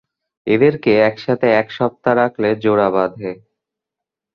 [0.47, 3.31] এদেরকে এক সাথে এক সপ্তাহ রাখলে জোড়া বাঁধে।